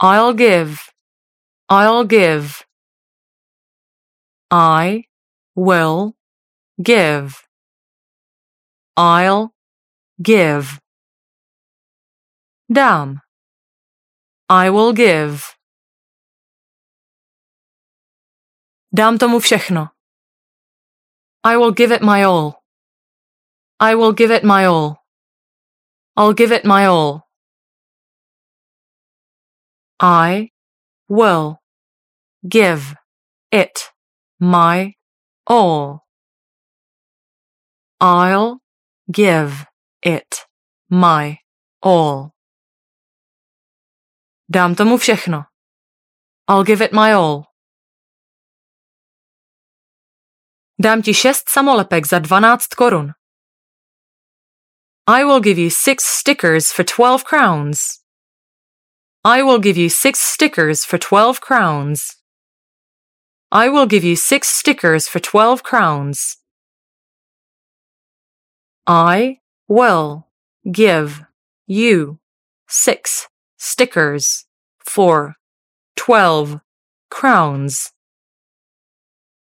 I'll 0.00 0.32
give. 0.34 0.78
I'll 1.68 2.04
give. 2.04 2.64
I 4.50 5.04
will 5.54 6.14
give. 6.82 7.49
I'll 8.96 9.50
give. 10.22 10.80
Dám. 12.68 13.20
I 14.48 14.70
will 14.70 14.92
give. 14.92 15.42
Dám 18.92 19.18
tomu 19.18 19.40
všechno. 19.40 19.88
I 21.44 21.56
will 21.56 21.72
give 21.72 21.94
it 21.94 22.02
my 22.02 22.22
all. 22.24 22.62
I 23.80 23.94
will 23.94 24.12
give 24.12 24.30
it 24.30 24.44
my 24.44 24.66
all. 24.66 24.96
I'll 26.16 26.34
give 26.34 26.52
it 26.52 26.64
my 26.64 26.86
all. 26.86 27.22
I 29.98 30.50
will 31.08 31.60
give 32.46 32.94
it 33.50 33.90
my 34.38 34.94
all. 35.46 36.04
I'll 38.00 38.60
give 39.10 39.66
it 40.02 40.46
my 40.90 41.38
all. 41.82 42.30
Dám 44.48 44.74
tomu 44.74 44.98
všechno. 44.98 45.44
I'll 46.48 46.64
give 46.64 46.84
it 46.84 46.92
my 46.92 47.12
all. 47.12 47.44
Dám 50.82 51.02
ti 51.02 51.14
šest 51.14 51.48
samolepek 51.48 52.06
za 52.06 52.18
12 52.18 52.74
korun. 52.76 53.12
I 55.06 55.24
will 55.24 55.40
give 55.40 55.58
you 55.58 55.70
six 55.70 56.04
stickers 56.04 56.72
for 56.72 56.84
12 56.84 57.24
crowns. 57.24 58.00
I 59.24 59.42
will 59.42 59.58
give 59.58 59.76
you 59.76 59.88
six 59.90 60.18
stickers 60.20 60.84
for 60.84 60.98
12 60.98 61.40
crowns. 61.40 62.16
I 63.52 63.68
will 63.68 63.86
give 63.86 64.04
you 64.04 64.16
six 64.16 64.48
stickers 64.48 65.08
for 65.08 65.20
12 65.20 65.62
crowns. 65.62 66.39
I 68.86 69.38
will 69.68 70.26
give 70.70 71.22
you 71.66 72.18
six 72.68 73.28
stickers 73.56 74.46
for 74.84 75.36
12 75.96 76.60
crowns. 77.10 77.92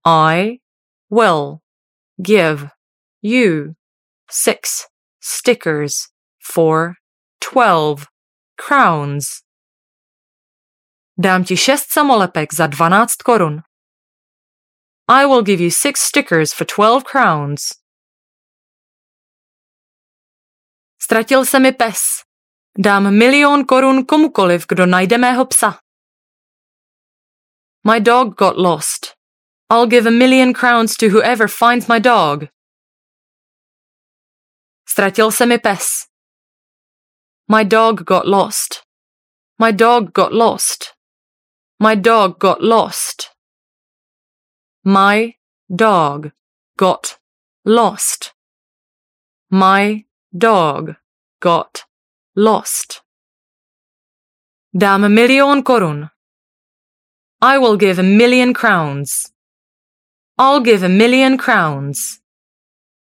I 0.06 0.60
will 1.10 1.62
give 2.22 2.70
you 3.22 3.76
six 4.30 4.88
stickers 5.20 6.10
for 6.40 6.96
12 7.42 8.08
crowns. 8.58 9.44
Dám 11.20 11.46
ti 11.46 11.56
šest 11.56 11.92
samolepek 11.92 12.54
za 12.54 12.68
12 12.68 13.24
korun. 13.26 13.64
I 15.08 15.26
will 15.26 15.42
give 15.42 15.60
you 15.60 15.70
six 15.70 16.02
stickers 16.02 16.54
for 16.54 16.66
12 16.66 17.04
crowns. 17.04 17.74
Ztratil 21.08 21.46
se 21.46 21.60
mi 21.60 21.72
pes. 21.72 22.24
Dám 22.76 23.18
milion 23.18 23.66
korun 23.66 24.06
komukoliv, 24.06 24.66
kdo 24.68 24.86
najde 24.86 25.18
mého 25.18 25.46
psa. 25.46 25.80
My 27.84 28.00
dog 28.00 28.36
got 28.36 28.58
lost. 28.58 29.16
I'll 29.70 29.88
give 29.88 30.06
a 30.06 30.12
million 30.12 30.54
crowns 30.54 30.98
to 30.98 31.08
whoever 31.08 31.48
finds 31.48 31.88
my 31.88 32.00
dog. 32.00 32.48
Ztratil 34.90 35.32
se 35.32 35.46
mi 35.46 35.58
pes. 35.58 36.08
My 37.48 37.64
dog 37.64 38.04
got 38.04 38.28
lost. 38.28 38.84
My 39.60 39.72
dog 39.72 40.12
got 40.12 40.34
lost. 40.34 40.94
My 41.80 41.96
dog 41.96 42.38
got 42.40 42.62
lost. 42.62 43.30
My 44.84 45.36
dog 45.74 46.32
got 46.76 47.18
lost. 47.64 48.34
My 49.50 50.07
dog 50.36 50.96
got 51.40 51.86
lost. 52.36 53.02
Dám 54.76 55.10
milion 55.14 55.64
korun. 55.64 56.10
I 57.42 57.58
will 57.58 57.78
give 57.78 58.00
a 58.00 58.04
million 58.04 58.54
crowns. 58.54 59.32
I'll 60.38 60.60
give 60.60 60.84
a 60.84 60.90
million 60.90 61.38
crowns. 61.38 62.20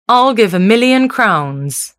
I'll 0.07 0.33
give 0.33 0.53
a 0.53 0.59
million 0.59 1.07
crowns. 1.07 1.95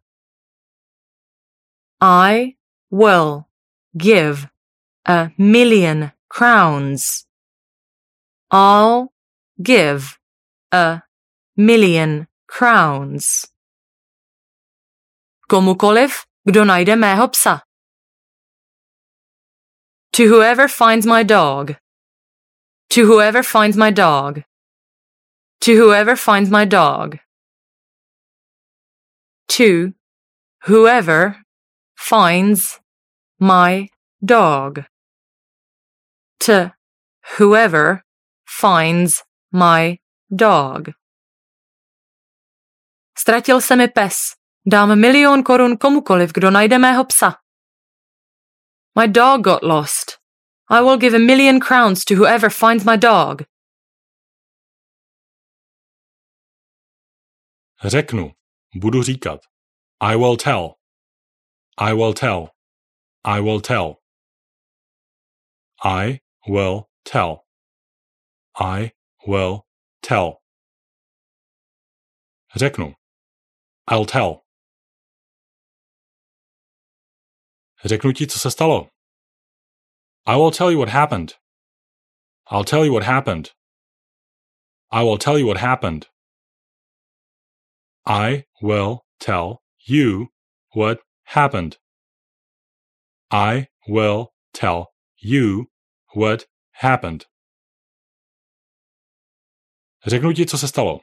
I 2.01 2.57
will 2.90 3.49
give 3.96 4.49
a 5.07 5.31
million 5.37 6.12
crowns. 6.29 7.27
I'll 8.51 9.12
give 9.62 10.18
a 10.73 11.03
million 11.57 12.29
crowns. 12.46 13.49
Komukoliv, 15.50 16.22
kdo 16.46 16.64
najde 16.64 16.96
mého 16.96 17.28
psa. 17.28 17.62
To 20.14 20.22
whoever 20.28 20.68
finds 20.68 21.06
my 21.06 21.24
dog. 21.24 21.74
To 22.90 23.06
whoever 23.06 23.42
finds 23.42 23.76
my 23.76 23.90
dog. 23.90 24.42
To 25.60 25.74
whoever 25.74 26.16
finds 26.16 26.50
my 26.50 26.64
dog. 26.64 27.18
To 29.48 29.92
whoever 30.66 31.42
finds 31.98 32.78
my 33.40 33.88
dog. 34.24 34.84
To 36.46 36.72
whoever 37.38 38.02
finds 38.46 39.24
my 39.50 39.98
dog. 40.30 40.92
Ztratil 43.18 43.60
se 43.60 43.76
mi 43.76 43.88
pes. 43.88 44.39
Dám 44.70 45.00
milion 45.00 45.42
korun 45.42 45.76
komukoliv, 45.76 46.33
kdo 46.33 46.50
najde 46.50 46.78
mého 46.78 47.04
psa. 47.04 47.42
My 48.98 49.09
dog 49.09 49.42
got 49.44 49.62
lost. 49.62 50.18
I 50.70 50.80
will 50.80 50.96
give 50.96 51.16
a 51.16 51.18
million 51.18 51.61
crowns 51.61 52.04
to 52.04 52.14
whoever 52.14 52.50
finds 52.50 52.85
my 52.85 52.96
dog. 52.96 53.42
Řeknu. 57.85 58.30
Budu 58.74 59.02
říkat. 59.02 59.40
I 60.00 60.16
will 60.16 60.37
tell. 60.37 60.74
I 61.78 61.92
will 61.92 62.14
tell. 62.14 62.48
I 63.24 63.40
will 63.40 63.61
tell. 63.61 63.96
I 65.85 66.20
will 66.48 66.85
tell. 67.12 67.44
I 68.61 68.92
will 69.26 69.61
tell. 70.09 70.40
Řeknu. 72.56 72.94
I'll 73.90 74.06
tell. 74.06 74.39
Řeknu 77.84 78.12
ti, 78.12 78.26
co 78.26 78.38
se 78.38 78.50
stalo. 78.50 78.88
I 80.26 80.36
will 80.36 80.50
tell 80.50 80.70
you 80.70 80.78
what 80.78 80.88
happened. 80.88 81.34
I'll 82.50 82.64
tell 82.64 82.84
you 82.84 82.92
what 82.92 83.04
happened. 83.04 83.50
I 84.90 85.02
will 85.02 85.18
tell 85.18 85.38
you 85.38 85.46
what 85.46 85.58
happened. 85.58 86.06
I 88.06 88.44
will 88.60 89.00
tell 89.18 89.62
you 89.86 90.28
what 90.74 90.98
happened. 91.24 91.76
I 93.30 93.68
will 93.88 94.32
tell 94.52 94.86
you 95.22 95.66
what 96.14 96.46
happened. 96.72 97.24
Řeknu 100.06 100.32
ti, 100.34 100.46
co 100.46 100.58
se 100.58 100.68
stalo. 100.68 101.00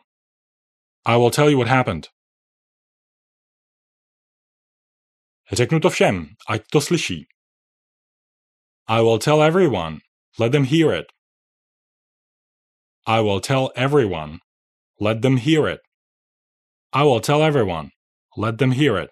I 1.06 1.16
will 1.18 1.32
tell 1.32 1.50
you 1.50 1.58
what 1.58 1.68
happened. 1.68 2.10
Řeknu 5.52 5.80
to 5.80 5.90
všem, 5.90 6.36
ať 6.50 6.62
to 6.72 6.82
slyší. 6.82 7.28
I 8.88 9.02
will 9.02 9.20
tell 9.20 9.44
everyone. 9.44 10.00
Let 10.40 10.52
them 10.52 10.64
hear 10.64 10.94
it. 10.94 11.06
I 13.06 13.22
will 13.22 13.40
tell 13.40 13.72
everyone. 13.76 14.40
Let 15.00 15.22
them 15.22 15.38
hear 15.38 15.68
it. 15.68 15.82
I 16.94 17.04
will 17.04 17.20
tell 17.22 17.44
everyone. 17.44 17.90
Let 18.38 18.58
them 18.58 18.72
hear 18.72 18.98
it. 18.98 19.12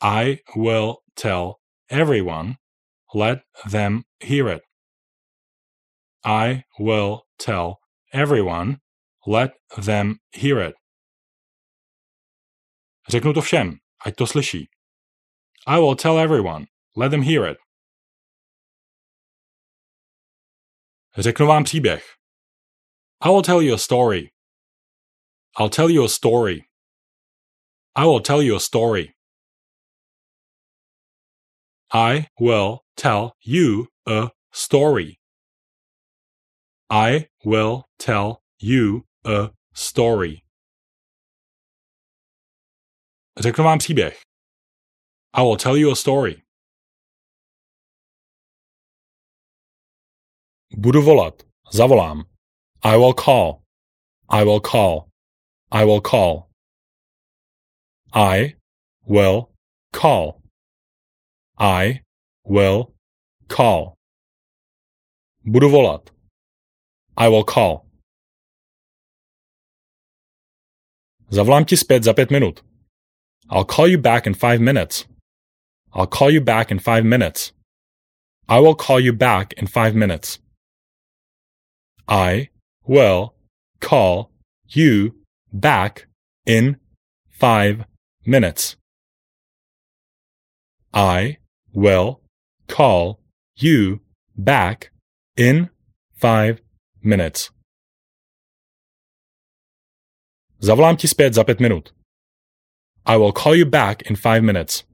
I 0.00 0.40
will 0.56 0.96
tell 1.16 1.60
everyone. 1.90 2.56
Let 3.14 3.42
them 3.70 4.04
hear 4.20 4.48
it. 4.48 4.62
I 6.24 6.64
will 6.78 7.22
tell 7.38 7.80
everyone. 8.12 8.80
Let 9.26 9.52
them 9.76 10.18
hear 10.32 10.58
it. 10.60 10.74
Řeknu 13.08 13.32
to 13.34 13.40
všem, 13.40 13.78
ať 14.04 14.16
to 14.16 14.26
slyší. 14.26 14.68
I 15.66 15.78
will 15.78 15.96
tell 15.96 16.18
everyone. 16.18 16.66
Let 16.96 17.10
them 17.10 17.22
hear 17.22 17.46
it. 17.50 17.58
Řeknu 21.18 21.46
vám 21.46 21.64
příběh. 21.64 22.04
I 23.20 23.28
will 23.28 23.42
tell 23.42 23.62
you 23.62 23.74
a 23.74 23.78
story. 23.78 24.30
I'll 25.58 25.70
tell 25.70 25.90
you 25.90 26.04
a 26.04 26.08
story. 26.08 26.64
I 27.96 28.04
will 28.04 28.20
tell 28.20 28.42
you 28.42 28.56
a 28.56 28.60
story. 28.60 29.14
I 31.90 32.26
will 32.40 32.80
tell 32.96 33.34
you 33.40 33.88
a 34.06 34.30
story. 34.52 35.20
I 36.90 37.28
will 37.44 37.84
tell 37.98 38.42
you 38.58 39.06
a 39.24 39.50
story. 39.74 40.43
Řeknu 43.40 43.64
vám 43.64 43.78
příběh. 43.78 44.20
I 45.32 45.42
will 45.42 45.56
tell 45.56 45.76
you 45.76 45.92
a 45.92 45.94
story. 45.94 46.42
Budu 50.76 51.02
volat. 51.02 51.42
Zavolám. 51.72 52.18
I 52.82 52.96
will 52.96 53.14
call. 53.14 53.62
I 54.28 54.44
will 54.44 54.60
call. 54.60 55.10
I 55.72 55.84
will 55.84 56.00
call. 56.00 56.50
I 58.12 58.56
will 59.08 59.54
call. 60.00 60.42
I 61.58 62.00
will 62.44 62.94
call. 63.56 63.94
Budu 65.44 65.70
volat. 65.70 66.10
I 67.16 67.28
will 67.28 67.44
call. 67.44 67.90
Zavolám 71.30 71.64
ti 71.64 71.76
zpět 71.76 72.02
za 72.02 72.14
pět 72.14 72.30
minut. 72.30 72.73
I'll 73.50 73.64
call 73.64 73.88
you 73.88 73.98
back 73.98 74.26
in 74.26 74.34
five 74.34 74.60
minutes. 74.60 75.04
I'll 75.92 76.06
call 76.06 76.30
you 76.30 76.40
back 76.40 76.70
in 76.70 76.78
five 76.78 77.04
minutes. 77.04 77.52
I 78.48 78.60
will 78.60 78.74
call 78.74 79.00
you 79.00 79.12
back 79.12 79.52
in 79.56 79.66
five 79.66 79.94
minutes. 79.94 80.38
I 82.08 82.50
will 82.86 83.34
call 83.80 84.30
you 84.66 85.14
back 85.52 86.06
in 86.46 86.76
five 87.30 87.84
minutes. 88.26 88.76
I 90.92 91.38
will 91.72 92.20
call 92.68 93.20
you 93.56 94.00
back 94.36 94.90
in 95.36 95.70
five 96.14 96.60
minutes. 97.02 97.50
Zavolám 100.60 100.96
ti 100.96 101.08
zpět 101.08 101.34
za 101.34 101.44
pět 101.44 101.60
minut. 101.60 101.94
I 103.06 103.16
will 103.16 103.32
call 103.32 103.54
you 103.54 103.66
back 103.66 104.02
in 104.10 104.16
five 104.16 104.40
minutes. 104.40 104.84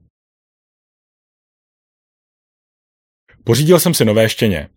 Pořídil 3.43 3.79
jsem 3.79 3.93
si 3.93 4.05
nové 4.05 4.29
štěně. 4.29 4.69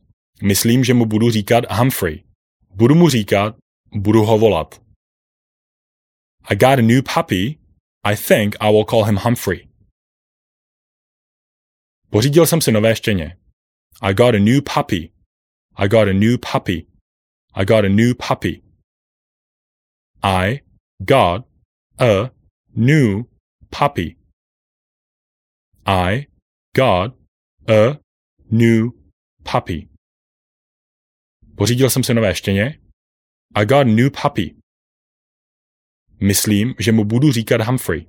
Myslím, 0.42 0.84
že 0.84 0.94
mu 0.94 1.06
budu 1.06 1.30
říkat 1.30 1.64
Humphrey. 1.70 2.24
Budu 2.70 2.94
mu 2.94 3.08
říkat, 3.08 3.56
budu 3.92 4.24
ho 4.24 4.38
volat. 4.38 4.82
I 6.50 6.56
got 6.56 6.78
a 6.78 6.82
new 6.82 7.02
puppy. 7.14 7.58
I 8.04 8.16
think 8.16 8.56
I 8.60 8.72
will 8.72 8.84
call 8.84 9.04
him 9.04 9.16
Humphrey. 9.16 9.68
Pořídil 12.10 12.46
jsem 12.46 12.60
si 12.60 12.72
nové 12.72 12.96
štěně. 12.96 13.38
I 14.02 14.14
got 14.14 14.34
a 14.34 14.38
new 14.38 14.60
puppy. 14.74 15.12
I 15.76 15.88
got 15.88 16.08
a 16.08 16.12
new 16.12 16.38
puppy. 16.52 16.86
I 17.54 17.64
got 17.64 17.84
a 17.84 17.88
new 17.88 18.14
puppy. 18.28 18.62
I 20.22 20.60
got 20.98 21.46
a 21.98 22.30
new 22.76 23.24
puppy. 23.70 24.16
I 25.86 26.26
got 26.76 27.14
a 27.68 27.98
new 28.50 28.90
puppy. 29.42 29.88
Pořídil 31.56 31.90
jsem 31.90 32.04
si 32.04 32.14
nové 32.14 32.34
štěně. 32.34 32.80
I 33.54 33.66
got 33.66 33.80
a 33.80 33.84
new 33.84 34.10
puppy. 34.22 34.56
Myslím, 36.20 36.74
že 36.78 36.92
mu 36.92 37.04
budu 37.04 37.32
říkat 37.32 37.60
Humphrey. 37.60 38.08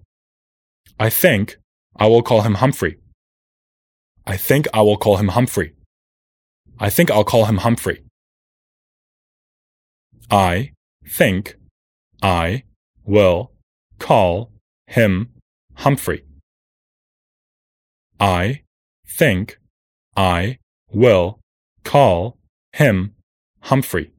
I 0.99 1.09
think 1.21 1.51
I 1.99 2.09
will 2.09 2.23
call 2.23 2.41
him 2.41 2.55
Humphrey. 2.55 3.01
I 4.25 4.37
think 4.37 4.67
I 4.73 4.79
will 4.79 4.97
call 4.97 5.17
him 5.17 5.29
Humphrey. 5.29 5.75
I 6.79 6.89
think 6.89 7.09
I'll 7.09 7.23
call 7.23 7.45
him 7.45 7.57
Humphrey. 7.57 8.05
I 10.31 10.73
think 11.17 11.59
I 12.23 12.63
will 13.07 13.51
call 13.97 14.54
him 14.87 15.33
Humphrey. 15.75 16.25
I 18.19 18.63
think 19.17 19.59
I 20.15 20.59
will 20.93 21.39
call 21.83 22.37
him 22.75 23.15
Humphrey. 23.61 24.11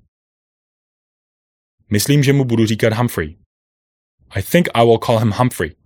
Myslím, 1.91 2.23
že 2.23 2.33
mu 2.33 2.45
budu 2.45 2.67
říkat 2.67 2.93
Humphrey. 2.93 3.39
I 4.31 4.43
think 4.43 4.69
I 4.75 4.85
will 4.85 4.99
call 4.99 5.19
him 5.19 5.33
Humphrey. 5.33 5.77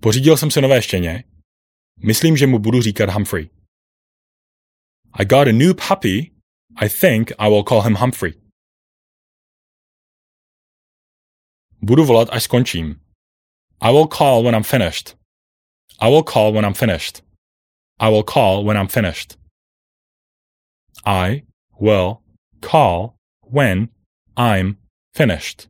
Pořídil 0.00 0.36
jsem 0.36 0.50
si 0.50 0.60
nové 0.60 0.82
štěně. 0.82 1.24
Myslím, 1.96 2.36
že 2.36 2.46
mu 2.46 2.58
budu 2.58 2.82
říkat 2.82 3.10
Humphrey. 3.10 3.50
I 5.12 5.24
got 5.24 5.48
a 5.48 5.52
new 5.52 5.74
puppy. 5.88 6.32
I 6.76 6.88
think 6.88 7.32
I 7.38 7.48
will 7.48 7.64
call 7.64 7.82
him 7.82 7.94
Humphrey. 7.94 8.45
Budu 11.86 12.04
volat, 12.04 12.28
až 12.32 12.42
skončím. 12.42 13.00
I 13.80 13.92
will 13.92 14.08
call 14.08 14.42
when 14.42 14.54
I'm 14.54 14.64
finished. 14.64 15.14
I 16.00 16.08
will 16.10 16.24
call 16.24 16.52
when 16.52 16.64
I'm 16.64 16.74
finished. 16.74 17.22
I 18.00 18.08
will 18.10 18.24
call 18.24 18.64
when 18.64 18.76
I'm 18.76 18.88
finished. 18.88 19.38
I 21.04 21.42
will 21.78 22.22
call 22.60 23.14
when 23.42 23.88
I'm 24.36 24.76
finished. 25.14 25.68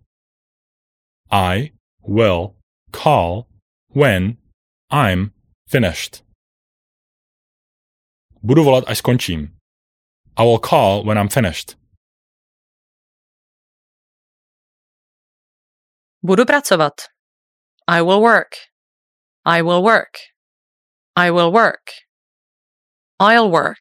I 1.30 1.72
will 2.02 2.56
call 2.92 3.46
when 3.88 4.38
I'm 4.90 5.32
finished. 5.68 6.24
Budu 8.42 8.64
volat, 8.64 8.84
až 8.88 8.98
skončím. 8.98 9.52
I 10.36 10.44
will 10.44 10.58
call 10.58 11.04
when 11.04 11.18
I'm 11.18 11.28
finished. 11.28 11.76
Budu 16.26 16.44
pracovat. 16.44 16.92
I 17.88 18.02
will 18.02 18.20
work. 18.20 18.50
I 19.44 19.62
will 19.62 19.82
work. 19.82 20.10
I 21.16 21.30
will 21.30 21.52
work. 21.52 21.82
I'll 23.20 23.50
work. 23.50 23.78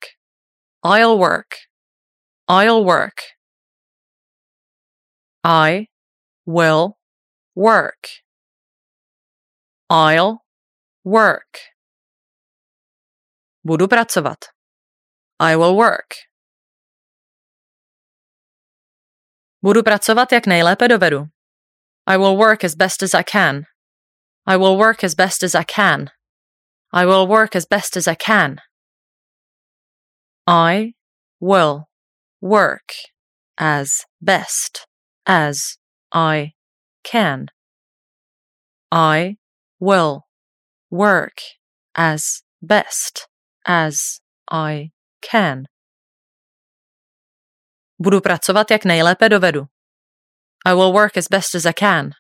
I'll 0.84 1.18
work. 1.18 1.48
I'll 2.48 2.86
work. 2.86 3.18
I 5.44 5.88
will 6.46 6.94
work. 7.56 8.22
I'll 9.90 10.38
work. 11.04 11.50
Budu 13.64 13.88
pracovat. 13.88 14.38
I 15.40 15.56
will 15.56 15.76
work. 15.76 16.14
Budu 19.64 19.84
pracovat 19.84 20.32
jak 20.32 20.48
nejlépe 20.48 20.88
dovedu. 20.88 21.35
I 22.08 22.18
will 22.18 22.38
work 22.38 22.64
as 22.64 22.76
best 22.76 23.02
as 23.04 23.14
I 23.16 23.24
can. 23.24 23.66
I 24.46 24.58
will 24.58 24.78
work 24.78 25.04
as 25.04 25.16
best 25.16 25.44
as 25.44 25.56
I 25.56 25.64
can. 25.64 26.12
I 26.94 27.06
will 27.06 27.28
work 27.28 27.56
as 27.56 27.66
best 27.66 27.98
as 27.98 28.08
I 28.08 28.16
can. 28.16 28.62
I 30.48 30.94
will 31.40 31.88
work 32.42 32.94
as 33.58 34.06
best 34.22 34.88
as 35.26 35.78
I 36.14 36.54
can. 37.04 37.48
I 38.92 39.38
will 39.80 40.22
work 40.92 41.42
as 41.98 42.44
best 42.62 43.28
as 43.66 44.20
I 44.52 44.92
can. 45.22 45.64
Budu 48.00 48.22
pracovat 48.22 48.72
jak 48.72 48.86
nejlépe 48.86 49.30
dovedu. 49.30 49.75
I 50.66 50.74
will 50.74 50.92
work 50.92 51.16
as 51.18 51.28
best 51.28 51.54
as 51.54 51.66
I 51.66 51.72
can. 51.74 52.16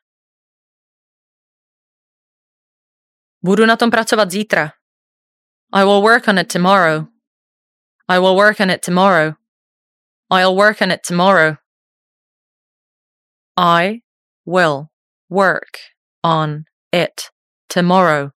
Budu 3.44 3.66
na 3.66 3.76
tom 3.76 3.92
pracovat 3.92 4.30
zítra. 4.30 4.72
I 5.74 5.84
will 5.84 6.02
work 6.02 6.28
on 6.28 6.38
it 6.38 6.50
tomorrow. 6.50 7.08
I 8.08 8.20
will 8.20 8.36
work 8.36 8.62
on 8.62 8.70
it 8.70 8.84
tomorrow. 8.84 9.36
I'll 10.30 10.56
work 10.56 10.82
on 10.82 10.92
it 10.92 11.04
tomorrow. 11.04 11.58
I 13.58 14.02
will 14.46 14.90
work 15.30 15.78
on 16.24 16.66
it 16.92 17.30
tomorrow. 17.70 18.32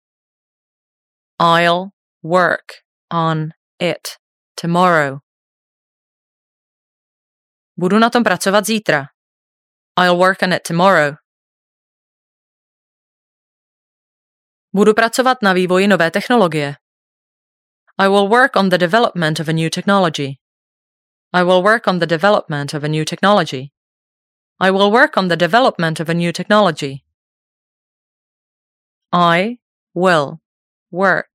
I'll 1.40 1.92
work 2.24 2.82
on 3.12 3.54
it 3.80 4.18
tomorrow. 4.56 5.22
Budu 7.78 8.00
na 8.00 8.10
tom 8.10 8.24
pracovat 8.24 8.66
zítra. 8.66 9.08
I'll 10.00 10.18
work 10.18 10.42
on 10.44 10.54
it 10.54 10.64
tomorrow. 10.64 11.18
Budu 14.74 14.94
pracovat 14.94 15.42
na 15.42 15.54
vývoji 15.54 15.88
nové 15.88 16.12
technologie. 16.12 16.76
I 17.98 18.08
will 18.08 18.30
work 18.30 18.56
on 18.56 18.70
the 18.70 18.78
development 18.78 19.40
of 19.40 19.50
a 19.50 19.54
new 19.54 19.70
technology. 19.70 20.40
I 21.34 21.44
will 21.44 21.62
work 21.62 21.88
on 21.88 22.00
the 22.00 22.06
development 22.06 22.74
of 22.74 22.84
a 22.84 22.88
new 22.88 23.04
technology. 23.04 23.74
I 24.60 24.72
will 24.72 24.90
work 24.92 25.18
on 25.18 25.28
the 25.28 25.36
development 25.36 26.00
of 26.00 26.10
a 26.10 26.14
new 26.14 26.32
technology. 26.32 27.04
I 29.12 29.60
will 29.94 30.40
work 30.92 31.28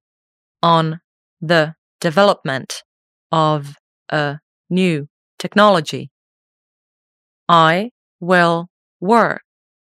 on 0.62 1.00
the 1.42 1.74
development 2.00 2.83
of 3.31 3.77
a 4.11 4.40
new 4.70 5.09
technology. 5.38 6.11
I 7.46 7.90
will 8.25 8.67
work 9.01 9.43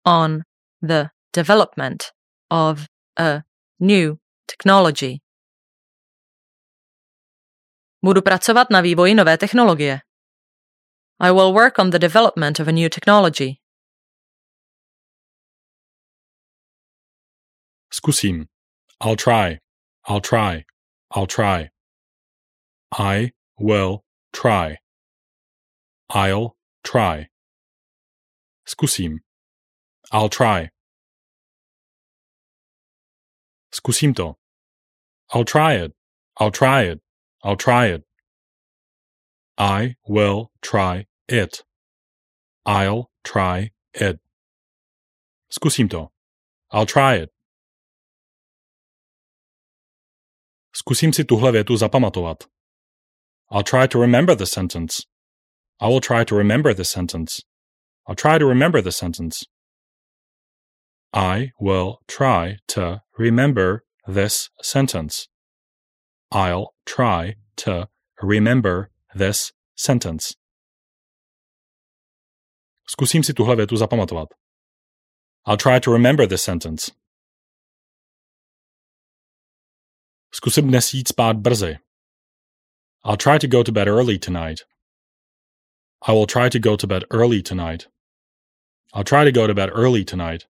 on 0.06 0.44
the 0.82 1.10
development 1.34 2.12
of 2.50 2.88
a 3.18 3.44
new 3.80 4.18
technology. 4.48 5.22
Budu 8.04 8.22
pracovat 8.22 8.70
na 8.72 8.82
vývoji 8.82 9.16
nové 9.16 9.38
technologie. 9.38 10.02
I 11.20 11.32
will 11.32 11.54
work 11.54 11.80
on 11.80 11.90
the 11.90 12.00
development 12.00 12.60
of 12.60 12.68
a 12.68 12.72
new 12.72 12.90
technology. 12.90 13.60
Zkusím. 17.94 18.46
I'll 19.02 19.16
try. 19.16 19.60
I'll 20.08 20.22
try. 20.22 20.64
I'll 21.16 21.28
try. 21.28 21.70
I 22.92 23.32
will 23.60 24.04
try. 24.34 24.78
I'll 26.10 26.56
try. 26.84 27.28
Zkusím. 28.72 29.20
I'll 30.12 30.30
try. 30.30 30.70
Zkusím 33.74 34.14
to. 34.16 34.36
I'll 35.34 35.46
try 35.46 35.74
it. 35.74 35.92
I'll 36.40 36.52
try 36.52 36.84
it. 36.84 37.02
I'll 37.44 37.58
try 37.58 37.88
it. 37.88 38.04
I 39.58 39.96
will 40.08 40.52
try 40.62 41.06
it. 41.28 41.64
I'll 42.66 43.10
try 43.24 43.72
it. 43.94 44.20
Zkusím 45.50 45.90
to. 45.90 46.10
I'll 46.72 46.86
try 46.86 47.16
it. 47.24 47.30
Zkusím 50.74 51.14
si 51.14 51.24
tuhle 51.24 51.52
větu 51.52 51.78
zapamatovat. 51.78 52.44
I'll 53.52 53.64
try 53.64 53.88
to 53.88 54.02
remember 54.02 54.36
the 54.36 54.46
sentence. 54.46 55.04
I 55.82 55.88
will 55.90 56.02
try 56.02 56.24
to 56.26 56.38
remember 56.38 56.74
the 56.74 56.86
sentence. 56.86 57.51
I'll 58.08 58.16
try 58.16 58.38
to 58.38 58.46
remember 58.46 58.82
the 58.82 58.92
sentence. 58.92 59.44
I 61.14 61.52
will 61.60 62.00
try 62.08 62.58
to 62.70 63.02
remember 63.18 63.84
this 64.08 64.50
sentence. 64.62 65.28
I'll 66.32 66.74
try 66.86 67.36
to 67.58 67.88
remember 68.22 68.90
this 69.14 69.52
sentence. 69.76 70.36
Zkusím 72.88 73.24
si 73.24 73.34
tuhle 73.34 73.56
větu 73.56 73.78
zapamatovat. 73.78 74.30
I'll 75.48 75.58
try 75.58 75.80
to 75.80 75.92
remember 75.92 76.28
this 76.28 76.44
sentence. 76.44 76.92
Zkusím 80.32 80.68
dnes 80.68 80.94
jít 80.94 81.08
spát 81.08 81.38
brzy. 81.38 81.78
I'll 83.06 83.18
try 83.18 83.40
to 83.40 83.48
go 83.48 83.64
to 83.64 83.72
bed 83.72 83.88
early 83.88 84.20
tonight. 84.20 84.62
I 86.04 86.14
will 86.14 86.26
try 86.26 86.50
to 86.50 86.60
go 86.60 86.76
to 86.76 86.88
bed 86.88 87.04
early 87.12 87.42
tonight. 87.44 87.88
I'll 88.94 89.04
try 89.04 89.24
to 89.24 89.32
go 89.32 89.46
to 89.46 89.54
bed 89.54 89.70
early 89.72 90.04
tonight. 90.04 90.48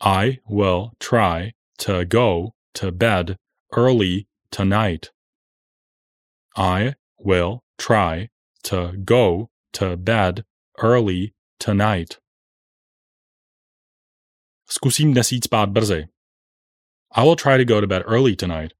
I 0.00 0.38
will 0.46 0.92
try 1.00 1.52
to 1.78 2.04
go 2.04 2.54
to 2.74 2.92
bed 2.92 3.38
early 3.72 4.28
tonight. 4.50 5.10
I 6.56 6.94
will 7.18 7.64
try 7.76 8.28
to 8.64 8.92
go 9.04 9.50
to 9.72 9.96
bed 9.96 10.44
early 10.78 11.34
tonight. 11.58 12.18
Zkusím 14.68 15.14
dnes 15.14 15.28
spát 15.42 15.72
brzy. 15.72 16.08
I 17.12 17.24
will 17.24 17.36
try 17.36 17.56
to 17.56 17.64
go 17.64 17.80
to 17.80 17.86
bed 17.86 18.02
early 18.06 18.36
tonight. 18.36 18.74